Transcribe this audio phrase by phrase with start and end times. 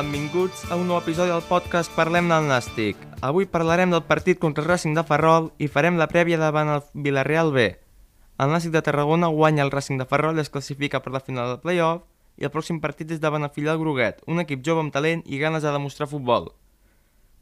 [0.00, 2.96] Benvinguts a un nou episodi del podcast Parlem del Nàstic.
[3.20, 6.86] Avui parlarem del partit contra el Racing de Ferrol i farem la prèvia davant el
[7.04, 7.66] Villarreal B.
[8.40, 11.50] El Nàstic de Tarragona guanya el Racing de Ferrol i es classifica per la final
[11.50, 12.06] del playoff
[12.40, 15.42] i el pròxim partit és davant el filial Groguet, un equip jove amb talent i
[15.42, 16.48] ganes de demostrar futbol.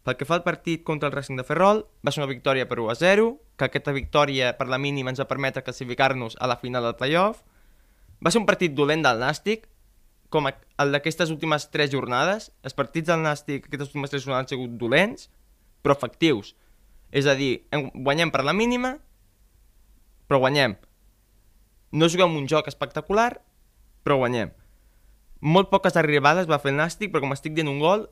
[0.02, 2.80] Pel que fa al partit contra el Racing de Ferrol, va ser una victòria per
[2.82, 6.58] 1 a 0, que aquesta victòria per la mínima ens va permetre classificar-nos a la
[6.58, 7.38] final del playoff.
[8.18, 9.70] Va ser un partit dolent del Nàstic,
[10.28, 14.50] com el d'aquestes últimes tres jornades, els partits del Nàstic aquestes últimes tres jornades han
[14.52, 15.28] sigut dolents,
[15.82, 16.54] però efectius.
[17.10, 18.98] És a dir, guanyem per la mínima,
[20.28, 20.76] però guanyem.
[21.96, 23.40] No juguem un joc espectacular,
[24.04, 24.52] però guanyem.
[25.40, 28.08] Molt poques arribades va fer el Nàstic, però com estic dient un gol,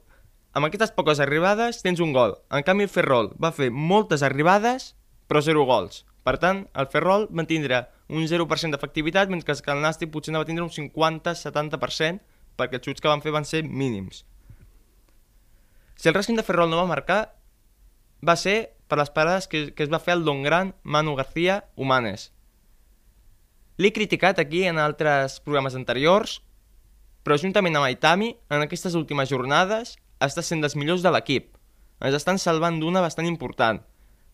[0.56, 2.38] amb aquestes poques arribades tens un gol.
[2.48, 4.94] En canvi el Ferrol va fer moltes arribades,
[5.28, 6.06] però zero gols.
[6.26, 10.48] Per tant, el Ferrol mantindrà un 0% d'efectivitat, mentre que el Nàstic potser no va
[10.48, 12.18] tindre un 50-70%,
[12.58, 14.24] perquè els xuts que van fer van ser mínims.
[15.96, 17.20] Si el Racing de Ferrol no va marcar,
[18.26, 21.64] va ser per les parades que, que es va fer el Don Gran, Manu García,
[21.76, 22.32] Humanes.
[23.78, 26.40] L'he criticat aquí en altres programes anteriors,
[27.22, 31.52] però juntament amb Aitami, en aquestes últimes jornades, està sent dels millors de l'equip.
[32.00, 33.82] Ens estan salvant d'una bastant important.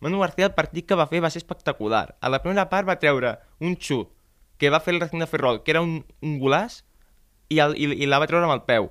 [0.03, 2.17] Manu García el partit que va fer va ser espectacular.
[2.19, 4.11] A la primera part va treure un xut
[4.59, 6.81] que va fer el Racing de Ferrol, que era un, un golàs,
[7.49, 8.91] i, el, i, i la va treure amb el peu.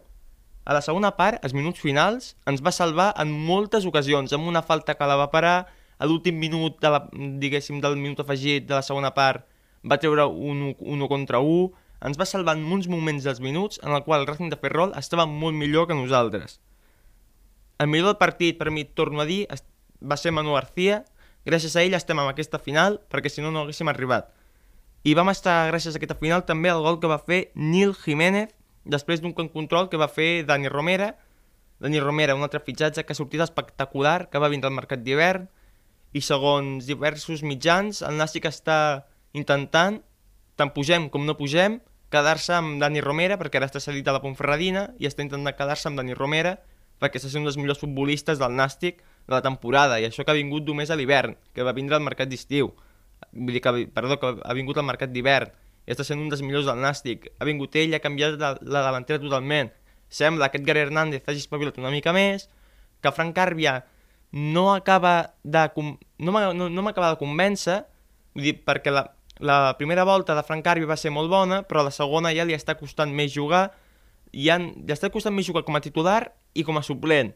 [0.64, 4.64] A la segona part, els minuts finals, ens va salvar en moltes ocasions, amb una
[4.64, 5.56] falta que la va parar,
[6.00, 7.04] a l'últim minut, de la,
[7.44, 9.44] diguéssim, del minut afegit de la segona part,
[9.84, 11.72] va treure un 1 contra 1,
[12.08, 14.96] ens va salvar en uns moments dels minuts en el qual el Racing de Ferrol
[14.98, 16.62] estava molt millor que nosaltres.
[17.82, 19.44] El millor del partit, per mi, torno a dir,
[20.02, 21.04] va ser Manu García,
[21.46, 24.30] gràcies a ell estem en aquesta final, perquè si no no haguéssim arribat.
[25.04, 28.52] I vam estar gràcies a aquesta final també al gol que va fer Nil Jiménez,
[28.86, 31.16] després d'un control que va fer Dani Romera,
[31.82, 35.48] Dani Romera, un altre fitxatge que ha sortit espectacular, que va vindre al mercat d'hivern,
[36.14, 40.02] i segons diversos mitjans, el Nàstic està intentant,
[40.60, 41.80] tant pugem com no pugem,
[42.14, 45.90] quedar-se amb Dani Romera, perquè ara està cedit a la Pontferradina, i està intentant quedar-se
[45.90, 46.58] amb Dani Romera,
[47.02, 49.02] perquè sent un dels millors futbolistes del Nàstic,
[49.32, 52.04] de la temporada, i això que ha vingut només a l'hivern, que va vindre al
[52.06, 52.74] mercat d'estiu.
[53.32, 55.54] Vull dir que, perdó, que ha vingut al mercat d'hivern,
[55.88, 57.32] i està sent un dels millors del Nàstic.
[57.40, 59.72] Ha vingut ell ha canviat la, la davantera totalment.
[60.12, 62.50] Sembla que Edgar Hernández hagi espavilat una mica més,
[63.02, 63.80] que Frank Carbia
[64.32, 65.64] no acaba de...
[66.20, 67.82] no m'acaba no, no de convèncer,
[68.36, 69.08] vull dir, perquè la,
[69.40, 72.54] la primera volta de Frank Carbia va ser molt bona, però la segona ja li
[72.54, 73.72] està costant més jugar,
[74.32, 77.34] i han, li està costant més jugar com a titular i com a suplent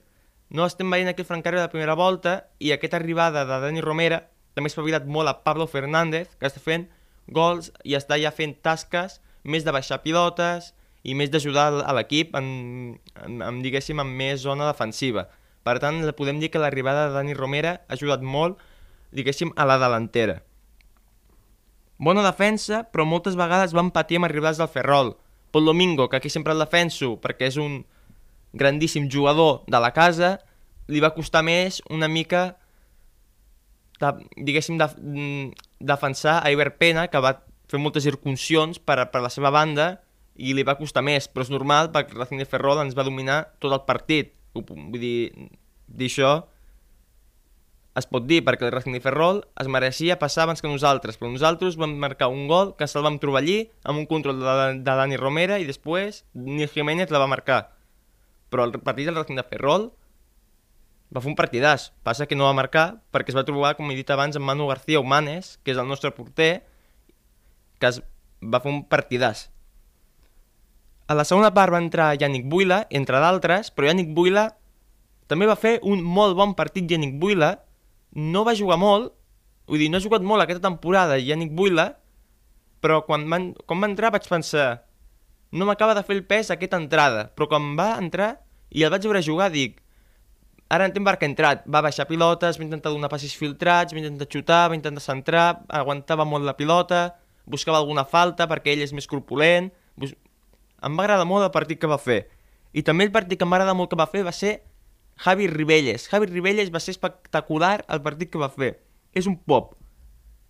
[0.50, 3.82] no estem veient aquí el Francari de la primera volta i aquesta arribada de Dani
[3.82, 4.26] Romera
[4.56, 6.88] també s'ha espavilat molt a Pablo Fernández, que està fent
[7.28, 10.72] gols i està ja fent tasques més de baixar pilotes
[11.04, 12.48] i més d'ajudar a l'equip en,
[13.26, 15.28] en, en, diguéssim, en més zona defensiva.
[15.66, 18.62] Per tant, podem dir que l'arribada de Dani Romera ha ajudat molt,
[19.14, 20.40] diguéssim, a la delantera.
[21.98, 25.14] Bona defensa, però moltes vegades van patir amb arribades del Ferrol.
[25.52, 27.84] Pol Domingo, que aquí sempre el defenso perquè és un,
[28.56, 30.38] grandíssim jugador de la casa,
[30.88, 32.56] li va costar més una mica,
[34.00, 37.38] de, diguéssim, de, mm, defensar a Iber Pena, que va
[37.70, 39.96] fer moltes ircuncions per, per la seva banda
[40.36, 43.46] i li va costar més, però és normal perquè Racing de Ferrol ens va dominar
[43.64, 44.34] tot el partit.
[44.56, 45.32] Vull dir,
[45.88, 46.36] dir això
[47.96, 51.32] es pot dir perquè el Racing de Ferrol es mereixia passar abans que nosaltres, però
[51.32, 54.98] nosaltres vam marcar un gol que se'l vam trobar allí amb un control de, de
[55.00, 57.62] Dani Romera i després Nil Jiménez la va marcar
[58.56, 59.90] però el partit del Racing de Ferrol
[61.12, 61.90] va fer un partidàs.
[62.08, 64.70] Passa que no va marcar perquè es va trobar, com he dit abans, amb Manu
[64.72, 66.64] García Humanes, que és el nostre porter,
[67.84, 68.00] que es
[68.40, 69.50] va fer un partidàs.
[71.12, 74.48] A la segona part va entrar Yannick Buila, entre d'altres, però Yannick Buila
[75.28, 77.52] també va fer un molt bon partit Yannick Buila,
[78.16, 79.12] no va jugar molt,
[79.68, 81.92] vull dir, no ha jugat molt aquesta temporada Yannick Buila,
[82.80, 84.86] però quan, van, quan va entrar vaig pensar
[85.56, 88.45] no m'acaba de fer el pes aquesta entrada, però quan va entrar
[88.76, 89.80] i el vaig veure jugar, dic,
[90.68, 94.02] ara entenc per què ha entrat, va baixar pilotes, va intentar donar passis filtrats, va
[94.02, 95.46] intentar xutar, va intentar centrar,
[95.80, 97.08] aguantava molt la pilota,
[97.46, 100.16] buscava alguna falta perquè ell és més corpulent, bus...
[100.84, 102.26] em va agradar molt el partit que va fer.
[102.76, 104.58] I també el partit que agradar molt que va fer va ser
[105.24, 106.10] Javi Ribelles.
[106.12, 108.76] Javi Ribelles va ser espectacular el partit que va fer.
[109.16, 109.78] És un pop.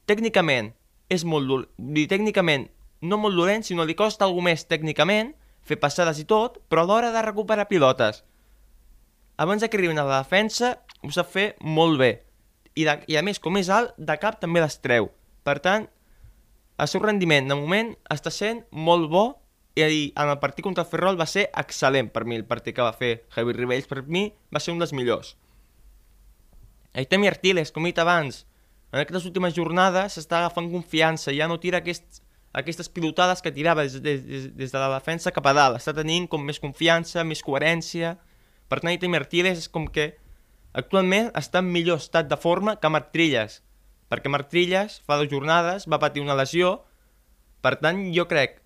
[0.09, 0.71] Tècnicament,
[1.09, 2.07] és molt dolent.
[2.09, 2.71] Tècnicament,
[3.05, 6.89] no molt dolent, sinó li costa alguna més tècnicament, fer passades i tot, però a
[6.89, 8.23] l'hora de recuperar pilotes.
[9.37, 12.11] Abans de que arribin a la defensa, ho sap fer molt bé.
[12.75, 15.09] I, de, I a més, com és alt, de cap també les treu.
[15.43, 15.89] Per tant,
[16.77, 19.25] el seu rendiment, de moment, està sent molt bo
[19.75, 19.83] i
[20.15, 22.95] en el partit contra el Ferrol va ser excel·lent per mi, el partit que va
[22.95, 25.33] fer Javi Ribells, per mi va ser un dels millors.
[26.95, 28.45] Aitemi Artiles, com he dit abans,
[28.93, 32.21] en aquestes últimes jornades s'està agafant confiança, ja no tira aquests,
[32.55, 36.27] aquestes pilotades que tirava des, des, des de la defensa cap a dalt, està tenint
[36.31, 38.15] com més confiança, més coherència,
[38.71, 40.13] per tant Aitemi Artiles és com que
[40.73, 43.59] actualment està en millor estat de forma que Marc Trilles,
[44.11, 46.77] perquè Marc Trilles fa dues jornades va patir una lesió,
[47.61, 48.61] per tant jo crec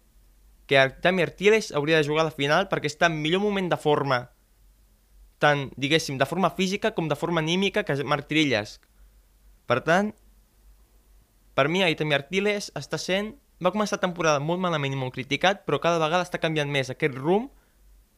[0.70, 3.78] que Artemi Artiles hauria de jugar a la final perquè està en millor moment de
[3.82, 4.28] forma,
[5.42, 8.78] tant, diguéssim, de forma física com de forma anímica que Marc Trilles.
[9.66, 10.14] Per tant,
[11.58, 13.34] per mi Artemi Artiles està sent...
[13.60, 16.92] Va començar la temporada molt malament i molt criticat, però cada vegada està canviant més
[16.92, 17.50] aquest rumb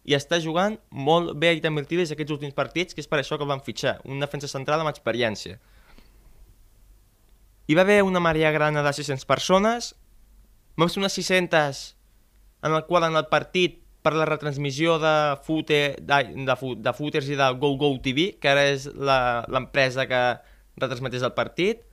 [0.06, 3.46] i està jugant molt bé Aitam Artiles aquests últims partits, que és per això que
[3.46, 5.58] el van fitxar, un defensa central amb experiència.
[7.70, 9.94] Hi va haver una marea grana de 600 persones,
[10.78, 11.84] vam ser unes 600
[12.66, 15.14] en el qual en el partit per la retransmissió de,
[15.46, 20.22] footer, de, de, de footers i de GoGo TV, que ara és l'empresa que
[20.82, 21.86] retransmetés el partit,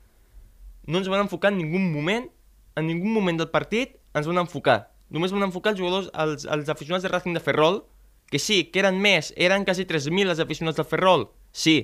[0.89, 2.31] no ens van enfocar en ningú moment,
[2.79, 4.79] en ningú moment del partit ens van enfocar.
[5.15, 7.83] Només van enfocar els jugadors, els, els aficionats de Racing de Ferrol,
[8.31, 11.79] que sí, que eren més, eren quasi 3.000 els aficionats del Ferrol, sí,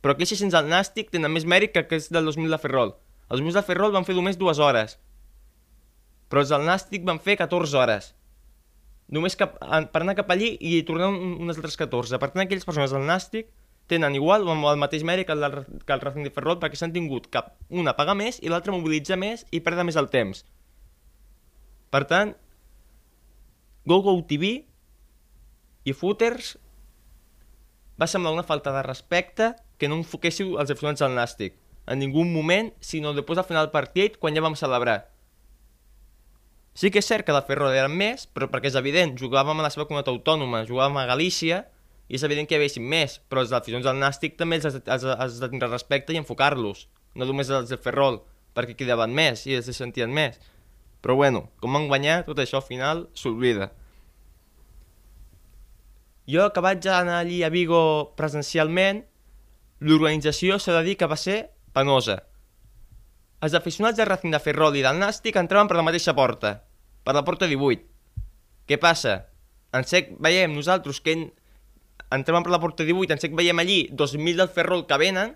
[0.00, 2.94] però aquells 600 al Nàstic tenen més mèrit que aquells del 2.000 de Ferrol.
[3.28, 4.96] Els 2.000 de Ferrol van fer només dues hores,
[6.32, 8.14] però els del Nàstic van fer 14 hores
[9.12, 12.18] només cap, per anar cap allí i tornar un, unes altres 14.
[12.20, 13.50] Per tant, aquelles persones del Nàstic
[13.92, 16.94] tenen igual o el mateix mèrit que el, que el Racing de Ferrol perquè s'han
[16.96, 20.44] tingut cap una pagar més i l'altra mobilitzar més i perdre més el temps.
[21.92, 22.32] Per tant,
[23.84, 24.54] GoGo TV
[25.84, 26.54] i Footers
[28.00, 32.24] va semblar una falta de respecte que no enfoquéssiu els aficionats al Nàstic en ningú
[32.24, 35.08] moment, sinó després al final del partit quan ja vam celebrar.
[36.78, 39.66] Sí que és cert que de Ferrol eren més, però perquè és evident, jugàvem a
[39.66, 41.66] la seva comunitat autònoma, jugàvem a Galícia,
[42.08, 45.38] i és evident que hi haguessin més, però els aficions del Nàstic també els has,
[45.40, 48.20] de tindre respecte i enfocar-los, no només els de Ferrol,
[48.56, 50.40] perquè cridaven més i els sentien més.
[51.02, 53.72] Però bueno, com van guanyar, tot això al final s'oblida.
[56.30, 59.02] Jo que vaig anar allí a Vigo presencialment,
[59.82, 61.40] l'organització s'ha de dir que va ser
[61.74, 62.20] penosa.
[63.42, 66.60] Els aficionats de Racing de Ferrol i del Nàstic entraven per la mateixa porta,
[67.02, 67.82] per la porta 18.
[68.70, 69.16] Què passa?
[69.74, 71.16] En sec veiem nosaltres que
[72.12, 72.20] en...
[72.20, 75.34] entraven per la porta 18, en sec veiem allí 2.000 del Ferrol que venen,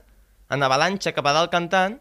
[0.53, 1.99] en avalanxa cap a dalt cantant,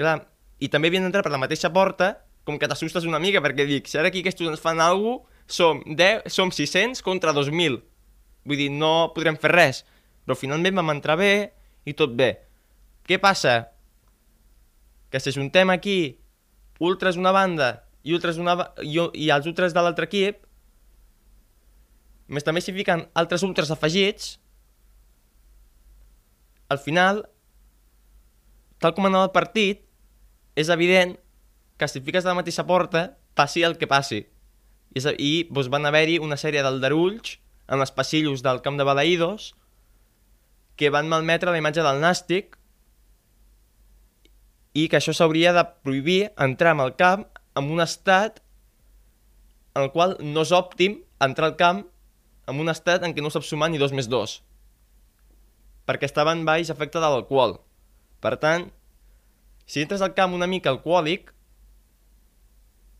[0.00, 0.24] clar,
[0.58, 2.14] i també havien d'entrar per la mateixa porta,
[2.44, 5.30] com que t'assustes una mica, perquè dic, si ara aquí aquests ens fan alguna cosa,
[5.44, 7.82] som, 10, som 600 contra 2.000.
[8.48, 9.82] Vull dir, no podrem fer res.
[10.24, 11.52] Però finalment vam entrar bé
[11.84, 12.30] i tot bé.
[13.04, 13.74] Què passa?
[15.14, 16.18] que s'ajuntem aquí
[16.82, 20.40] ultres una banda i, ultres una, i, i els ultres de l'altre equip,
[22.28, 24.38] més també s'hi fiquen altres ultres afegits,
[26.72, 27.24] al final,
[28.80, 29.84] tal com anava el partit,
[30.56, 31.16] és evident
[31.78, 34.22] que si fiques de la mateixa porta, passi el que passi.
[34.94, 37.36] I, i doncs, van haver-hi una sèrie d'aldarulls
[37.68, 39.52] en els passillos del camp de Balaïdos
[40.78, 42.58] que van malmetre la imatge del Nàstic
[44.74, 47.26] i que això s'hauria de prohibir entrar al camp
[47.58, 48.40] en un estat
[49.74, 51.82] en el qual no és òptim entrar al camp
[52.50, 54.42] en un estat en què no saps sumar ni dos més dos
[55.88, 57.58] perquè estaven baix efecte de l'alcohol.
[58.24, 58.68] Per tant,
[59.68, 61.32] si entres al camp una mica alcohòlic,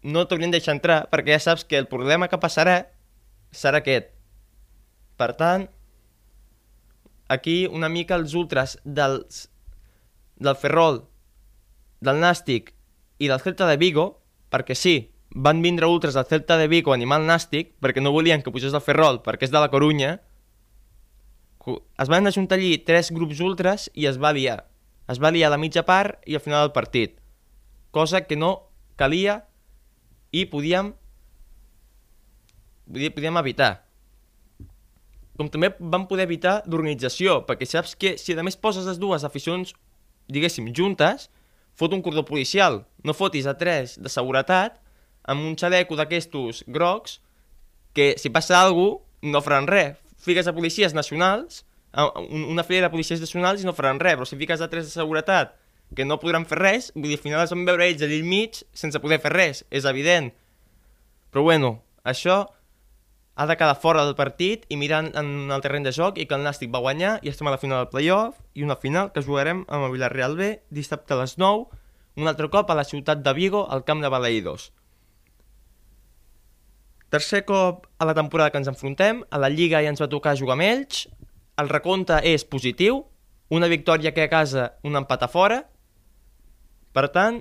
[0.05, 2.83] no t'haurien de deixar entrar perquè ja saps que el problema que passarà
[3.57, 4.11] serà aquest.
[5.17, 5.67] Per tant,
[7.33, 9.47] aquí una mica els ultres dels,
[10.37, 11.05] del Ferrol
[12.05, 12.75] del Nàstic
[13.23, 14.19] i del Celta de Vigo,
[14.53, 14.97] perquè sí,
[15.35, 18.53] van vindre ultres del Celta de Vigo a animar el Nàstic, perquè no volien que
[18.55, 20.21] pugés del Ferrol, perquè és de la Corunya,
[21.99, 24.63] es van ajuntar allí tres grups ultres i es va liar.
[25.11, 27.19] Es va liar a la mitja part i al final del partit.
[27.91, 29.43] Cosa que no calia
[30.31, 30.93] i podíem,
[32.87, 33.73] podíem evitar.
[35.35, 39.27] Com també vam poder evitar l'organització, perquè saps que si a més poses les dues
[39.27, 39.75] aficions,
[40.31, 41.27] diguéssim, juntes,
[41.75, 44.79] fot un cordó policial, no fotis a tres de seguretat
[45.25, 47.21] amb un xaleco d'aquestos grocs
[47.95, 49.97] que si passa alguna cosa no faran res.
[50.21, 51.65] Figues a policies nacionals
[51.95, 54.95] una fila de policies nacionals i no faran res, però si fiques a tres de
[54.95, 55.55] seguretat
[55.95, 58.27] que no podran fer res, vull dir, al final es van veure ells allà al
[58.27, 60.33] mig sense poder fer res, és evident.
[61.31, 62.45] Però bueno, això
[63.35, 66.35] ha de quedar fora del partit i mirant en el terreny de joc i que
[66.35, 69.23] el Nàstic va guanyar i estem a la final del playoff i una final que
[69.23, 71.67] jugarem amb el Villarreal B dissabte a les 9,
[72.17, 74.71] un altre cop a la ciutat de Vigo, al camp de Balaïdos.
[77.15, 80.33] Tercer cop a la temporada que ens enfrontem, a la Lliga ja ens va tocar
[80.35, 81.05] jugar amb ells,
[81.63, 83.05] el recompte és positiu,
[83.55, 85.61] una victòria que a casa, un empat a fora,
[86.91, 87.39] per tant,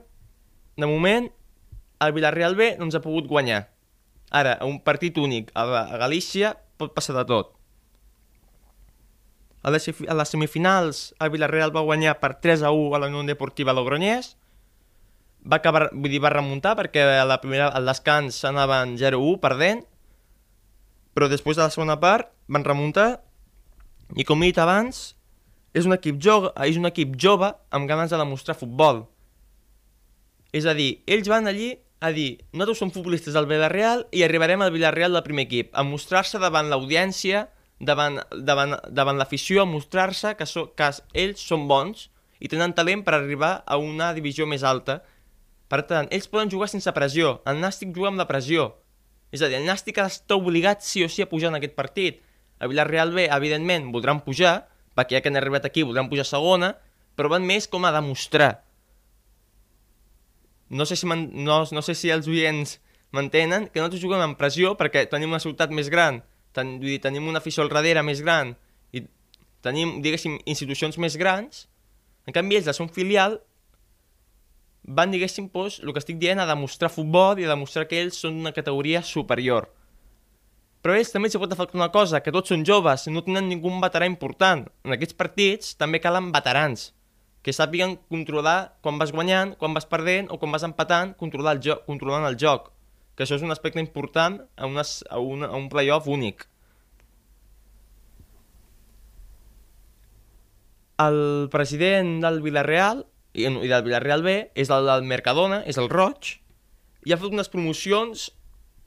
[0.78, 1.32] de moment,
[2.06, 3.64] el Villarreal B no ens ha pogut guanyar.
[4.30, 5.66] Ara, un partit únic a,
[5.98, 7.56] Galícia pot passar de tot.
[9.66, 13.10] A les, a les semifinals, el Villarreal va guanyar per 3 a 1 a la
[13.10, 14.36] Unió Deportiva Logroñés.
[15.44, 19.84] Va, acabar, vull dir, va remuntar perquè a la primera, al descans anaven 0-1 perdent,
[21.14, 23.10] però després de la segona part van remuntar
[24.16, 25.14] i com he dit abans,
[25.74, 29.04] és un equip jove, és un equip jove amb ganes de demostrar futbol.
[30.54, 31.74] És a dir, ells van allí
[32.04, 35.86] a dir nosaltres som futbolistes del Villarreal i arribarem al Villarreal del primer equip, a
[35.88, 37.48] mostrar-se davant l'audiència,
[37.80, 42.10] davant, davant, davant l'afició, a mostrar-se que, so, que ells són bons
[42.44, 45.00] i tenen talent per arribar a una divisió més alta.
[45.74, 48.70] Per tant, ells poden jugar sense pressió, el Nàstic juga amb la pressió.
[49.34, 52.20] És a dir, el Nàstic està obligat sí o sí a pujar en aquest partit.
[52.62, 56.76] El Villarreal B, evidentment, voldran pujar, perquè ja que han arribat aquí voldran pujar segona,
[57.18, 58.52] però van més com a demostrar
[60.74, 62.80] no sé si, no, no sé si els oients
[63.14, 66.24] m'entenen, que nosaltres juguem amb pressió perquè tenim una ciutat més gran,
[66.56, 68.56] ten, vull dir, tenim una afició al darrere més gran
[68.92, 69.06] i
[69.66, 71.68] tenim, diguéssim, institucions més grans,
[72.26, 73.38] en canvi ells, de ser un filial,
[74.84, 78.20] van, diguéssim, pues, el que estic dient, a demostrar futbol i a demostrar que ells
[78.20, 79.70] són una categoria superior.
[80.84, 83.72] Però ells també s'hi pot afectar una cosa, que tots són joves, no tenen ningú
[83.80, 84.66] veterà important.
[84.84, 86.92] En aquests partits també calen veterans
[87.44, 91.62] que sàpiguen controlar quan vas guanyant, quan vas perdent o quan vas empatant, controlar el
[91.64, 92.72] joc, controlant el joc.
[93.16, 96.48] Que això és un aspecte important a, una, a, una, a un playoff únic.
[101.04, 105.90] El president del Villarreal i, i del Villarreal B és el del Mercadona, és el
[105.92, 106.38] Roig,
[107.04, 108.30] i ha fet unes promocions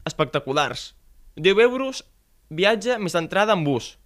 [0.09, 0.95] espectaculars.
[1.37, 2.05] 10 euros
[2.49, 3.97] viatge més entrada en bus.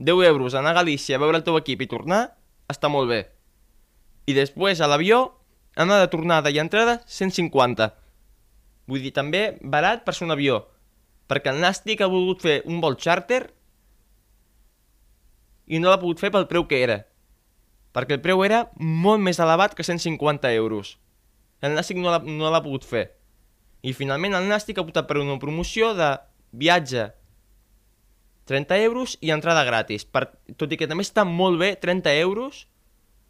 [0.00, 2.22] 10 euros anar a Galícia a veure el teu equip i tornar
[2.72, 3.22] està molt bé.
[4.26, 5.22] I després a l'avió,
[5.76, 7.90] anar de tornada i entrada, 150.
[8.90, 10.64] Vull dir, també barat per ser un avió.
[11.30, 13.44] Perquè el Nàstic ha volgut fer un vol charter
[15.70, 17.04] i no l'ha pogut fer pel preu que era.
[17.96, 20.96] Perquè el preu era molt més elevat que 150 euros.
[21.60, 23.10] El Nàstic no l'ha no pogut fer.
[23.82, 26.12] I finalment el Nàstic ha optat per una promoció de
[26.52, 27.10] viatge
[28.50, 30.04] 30 euros i entrada gratis.
[30.04, 30.26] Per,
[30.58, 32.64] tot i que també està molt bé, 30 euros,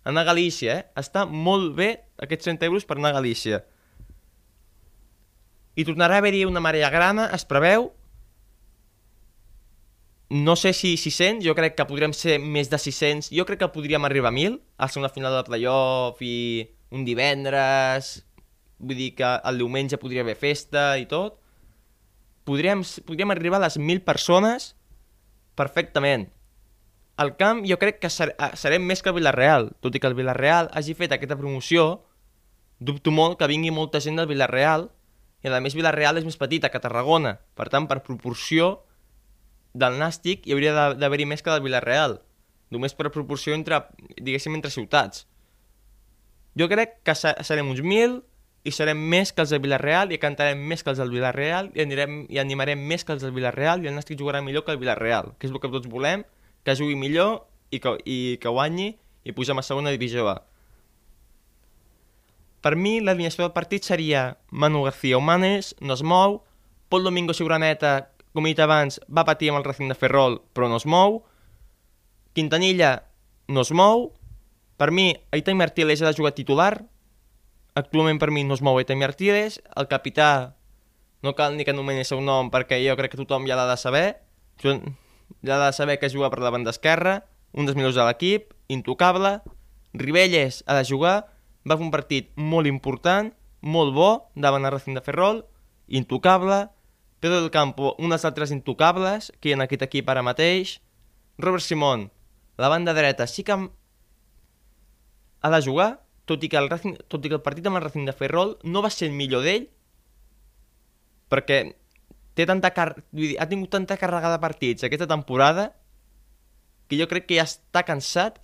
[0.05, 0.87] anar a Galícia, eh?
[0.97, 1.91] Està molt bé
[2.25, 3.61] aquests 30 euros per anar a Galícia.
[5.77, 7.91] I tornarà a haver-hi una marea grana, es preveu.
[10.31, 13.33] No sé si 600, jo crec que podrem ser més de 600.
[13.35, 17.05] Jo crec que podríem arribar a 1.000, a ser una final de playoff i un
[17.05, 18.21] divendres...
[18.81, 21.35] Vull dir que el diumenge podria haver festa i tot.
[22.49, 24.71] Podríem, podríem arribar a les 1.000 persones
[25.59, 26.31] perfectament.
[27.21, 30.17] Al camp jo crec que eh, serem més que el Villarreal, tot i que el
[30.17, 32.07] Villarreal hagi fet aquesta promoció,
[32.79, 34.89] dubto molt que vingui molta gent del Villarreal,
[35.45, 38.79] i a més Villarreal és més petita que Tarragona, per tant, per proporció
[39.75, 42.19] del Nàstic hi hauria d'haver-hi més que del Villarreal,
[42.71, 43.83] només per proporció entre,
[44.17, 45.27] diguéssim, entre ciutats.
[46.59, 48.21] Jo crec que serem uns 1.000,
[48.65, 51.81] i serem més que els del Villarreal i cantarem més que els del Villarreal i,
[51.85, 54.81] anirem, i animarem més que els del Villarreal i el Nàstic jugarà millor que el
[54.83, 56.27] Villarreal, que és el que tots volem,
[56.65, 58.93] que jugui millor i que, i que guanyi
[59.25, 60.37] i pugem a segona divisió A.
[62.61, 66.43] Per mi, l'alineació del partit seria Manu García Humanes, no es mou,
[66.93, 70.69] Pol Domingo Seguraneta, com he dit abans, va patir amb el Racing de Ferrol, però
[70.71, 71.23] no es mou,
[72.35, 73.03] Quintanilla
[73.51, 74.13] no es mou,
[74.79, 76.75] per mi, Aita Martínez ha de jugar titular,
[77.75, 80.57] Actualment per mi no es mou Etemi Artiles, el capità
[81.23, 83.69] no cal ni que anomeni el seu nom perquè jo crec que tothom ja l'ha
[83.69, 84.07] de saber,
[84.63, 84.75] ja
[85.55, 87.21] l'ha de saber que juga per la banda esquerra,
[87.55, 89.39] un dels millors de l'equip, intocable,
[89.95, 91.31] Ribelles ha de jugar,
[91.67, 93.31] va fer un partit molt important,
[93.63, 95.45] molt bo, davant el Racing de Ferrol,
[95.87, 96.65] intocable,
[97.21, 100.79] Pedro del Campo, un dels altres intocables que en aquest equip ara mateix,
[101.37, 102.09] Robert Simón,
[102.57, 103.57] la banda dreta sí que
[105.41, 107.85] ha de jugar, tot i que el, Racing, tot i que el partit amb el
[107.85, 109.69] Racing de Ferrol no va ser el millor d'ell,
[111.33, 111.61] perquè
[112.35, 112.95] té tanta car...
[112.97, 115.71] ha tingut tanta càrrega de partits aquesta temporada
[116.89, 118.41] que jo crec que ja està cansat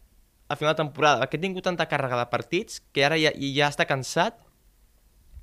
[0.49, 3.71] a final de temporada, perquè ha tingut tanta càrrega de partits que ara ja, ja
[3.73, 4.39] està cansat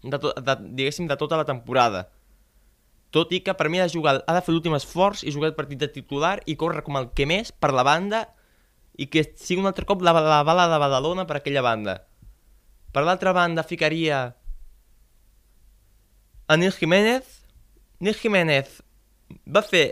[0.04, 2.08] de, to, de, de tota la temporada.
[3.14, 5.52] Tot i que per mi ha de, jugar, ha de fer l'últim esforç i jugar
[5.52, 8.24] el partit de titular i córrer com el que més per la banda
[8.98, 12.00] i que sigui un altre cop la, la bala de Badalona per aquella banda.
[12.94, 14.24] Per l'altra banda ficaria
[16.48, 17.46] a Nil Jiménez.
[18.02, 18.82] Nil Jiménez
[19.46, 19.86] va fer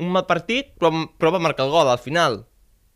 [0.00, 2.42] un mal partit, però, però va marcar el gol al final.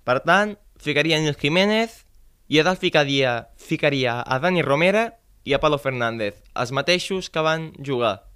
[0.09, 2.03] Per tant, ficaria Nil Jiménez
[2.49, 5.11] i a dalt ficaria, ficaria a Dani Romera
[5.45, 8.32] i a Palo Fernández, els mateixos que van jugar.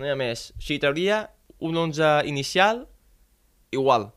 [0.00, 0.46] No hi ha més.
[0.56, 1.26] O sigui, trauria
[1.60, 2.86] un 11 inicial
[3.70, 4.08] igual.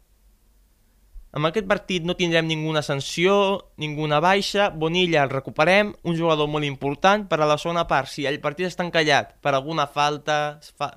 [1.33, 3.33] Amb aquest partit no tindrem ninguna sanció,
[3.81, 8.27] ninguna baixa, Bonilla el recuperem, un jugador molt important per a la segona part, si
[8.29, 10.91] el partit està encallat per alguna falta, fa,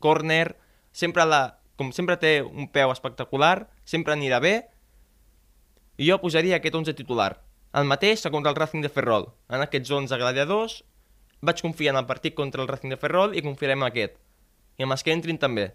[0.00, 0.56] córner,
[0.96, 1.42] sempre la,
[1.76, 4.54] com sempre té un peu espectacular, sempre anirà bé,
[6.00, 7.34] i jo posaria aquest 11 titular.
[7.76, 9.28] El mateix contra el Racing de Ferrol.
[9.52, 10.80] En aquests 11 gladiadors
[11.44, 14.21] vaig confiar en el partit contra el Racing de Ferrol i confiarem en aquest.
[14.82, 15.68] I amb els que entrin també.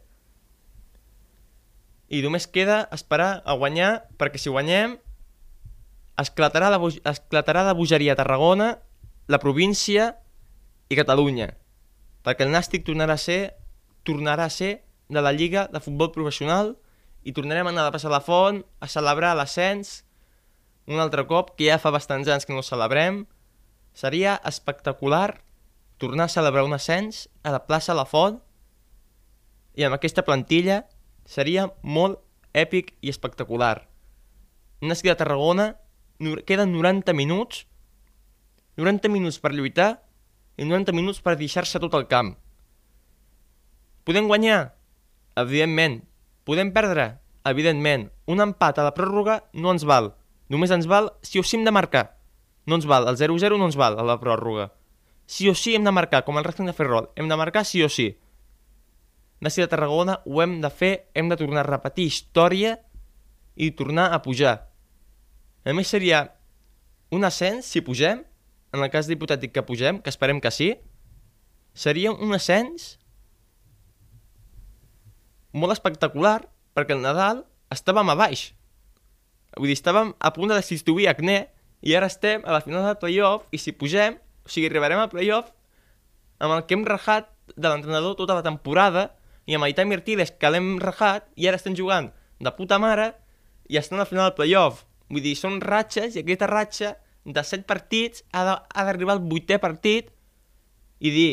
[2.11, 4.97] I només queda esperar a guanyar, perquè si guanyem
[6.19, 8.73] esclatarà la, esclatarà la bogeria a Tarragona,
[9.31, 10.09] la província
[10.91, 11.53] i Catalunya.
[12.27, 13.55] Perquè el Nàstic tornarà a ser
[14.03, 16.75] tornarà a ser de la Lliga de Futbol Professional
[17.23, 20.01] i tornarem a anar a passar la font a celebrar l'ascens
[20.87, 23.25] un altre cop, que ja fa bastants anys que no celebrem.
[23.91, 25.41] Seria espectacular
[25.99, 28.39] tornar a celebrar un ascens a la plaça La Font
[29.77, 30.81] i amb aquesta plantilla
[31.29, 32.19] seria molt
[32.57, 33.85] èpic i espectacular.
[34.81, 35.75] Una de Tarragona
[36.45, 37.67] queden 90 minuts
[38.77, 40.03] 90 minuts per lluitar
[40.57, 42.35] i 90 minuts per deixar-se tot el camp.
[44.05, 44.77] Podem guanyar?
[45.35, 46.03] Evidentment.
[46.45, 47.17] Podem perdre?
[47.49, 48.11] Evidentment.
[48.29, 50.13] Un empat a la pròrroga no ens val.
[50.53, 52.05] Només ens val si o sí hem de marcar.
[52.69, 54.69] No ens val, el 0-0 no ens val a la pròrroga.
[55.25, 57.09] Sí o sí hem de marcar, com el Racing de Ferrol.
[57.15, 58.13] Hem de marcar sí o sí.
[59.43, 62.77] Nàstia de Tarragona ho hem de fer, hem de tornar a repetir història
[63.55, 64.55] i tornar a pujar.
[65.65, 66.23] A més seria
[67.13, 68.23] un ascens, si pugem,
[68.73, 70.71] en el cas d'hipotètic que pugem, que esperem que sí,
[71.77, 72.95] seria un ascens
[75.53, 76.39] molt espectacular
[76.77, 78.51] perquè el Nadal estàvem a baix.
[79.57, 81.47] Vull dir, estàvem a punt de destituir Acné
[81.85, 85.13] i ara estem a la final del playoff i si pugem, o sigui, arribarem al
[85.13, 85.53] playoff
[86.41, 89.07] amb el que hem rajat de l'entrenador tota la temporada
[89.47, 92.11] i amb Aità Mirtiles que l'hem rajat i ara estem jugant
[92.43, 93.13] de puta mare
[93.71, 94.83] i estan al final del playoff.
[95.09, 100.11] Vull dir, són ratxes i aquesta ratxa de 7 partits ha d'arribar al vuitè partit
[100.99, 101.31] i dir,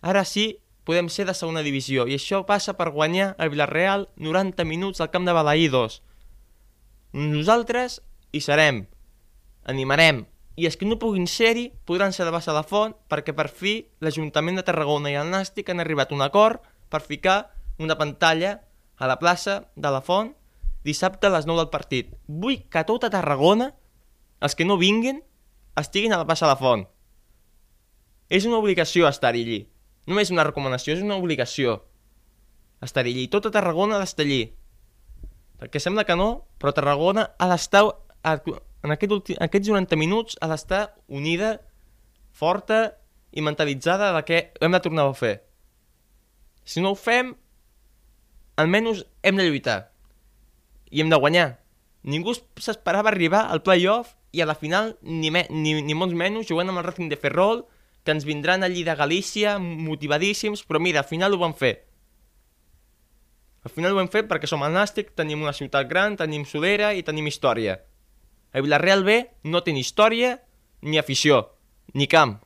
[0.00, 2.06] ara sí, podem ser de segona divisió.
[2.06, 6.00] I això passa per guanyar el Villarreal 90 minuts al camp de Balaïdos.
[7.12, 8.00] Nosaltres
[8.32, 8.84] hi serem,
[9.66, 10.24] animarem,
[10.60, 13.80] i els que no puguin ser-hi podran ser de base la font perquè per fi
[14.04, 18.60] l'Ajuntament de Tarragona i el Nàstic han arribat a un acord per ficar una pantalla
[19.00, 20.34] a la plaça de la font
[20.84, 22.12] dissabte a les 9 del partit.
[22.26, 23.70] Vull que tota Tarragona,
[24.40, 25.22] els que no vinguin,
[25.80, 26.86] estiguin a la plaça de la font.
[28.30, 29.60] És una obligació estar-hi allí.
[30.06, 31.80] No és una recomanació, és una obligació
[32.80, 33.28] estar-hi allí.
[33.28, 34.42] Tota Tarragona ha d'estar allí.
[35.60, 37.84] Perquè sembla que no, però Tarragona ha d'estar,
[38.24, 41.58] en aquest ulti, aquests 90 minuts, ha d'estar unida,
[42.32, 42.96] forta
[43.32, 45.36] i mentalitzada de que hem de tornar a fer.
[46.70, 47.32] Si no ho fem,
[48.62, 49.80] almenys hem de lluitar.
[50.94, 51.48] I hem de guanyar.
[52.06, 56.46] Ningú s'esperava arribar al playoff i a la final, ni, me, ni, ni molts menys,
[56.46, 57.64] jugant amb el Racing de Ferrol,
[58.06, 61.74] que ens vindran allí de Galícia, motivadíssims, però mira, al final ho van fer.
[63.66, 66.94] Al final ho hem fet perquè som el Nàstic, tenim una ciutat gran, tenim solera
[66.94, 67.80] i tenim història.
[68.54, 69.18] El Villarreal B
[69.50, 70.36] no té ni història,
[70.86, 71.42] ni afició,
[71.98, 72.38] ni camp.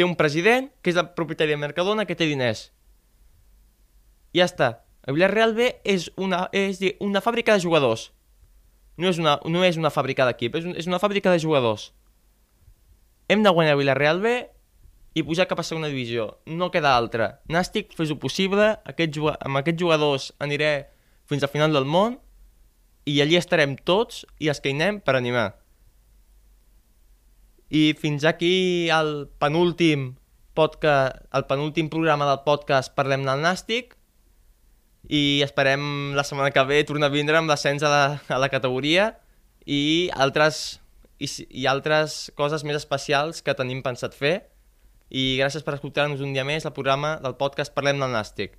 [0.00, 2.70] Té un president, que és el propietari de Mercadona, que té diners.
[4.32, 4.68] Ja està.
[5.04, 8.06] El Villarreal B és una, és una fàbrica de jugadors.
[8.96, 11.90] No és una, no és una fàbrica d'equip, és, un, és una fàbrica de jugadors.
[13.28, 14.34] Hem de guanyar el Villarreal B
[15.12, 16.30] i pujar cap a segona divisió.
[16.48, 17.34] No queda altra.
[17.52, 20.88] Nàstic, fes-ho possible, aquest, amb aquests jugadors aniré
[21.28, 22.16] fins al final del món
[23.04, 25.50] i allí estarem tots i els que hi anem per animar.
[27.70, 30.16] I fins aquí el penúltim
[30.58, 33.94] podcast, el penúltim programa del podcast Parlem del Nàstic
[35.06, 38.50] i esperem la setmana que ve tornar a vindre amb l'ascens a, la, a la
[38.50, 39.12] categoria
[39.70, 40.80] i altres,
[41.22, 41.30] i,
[41.62, 44.34] i altres coses més especials que tenim pensat fer
[45.10, 48.58] i gràcies per escoltar-nos un dia més al programa del podcast Parlem del Nàstic.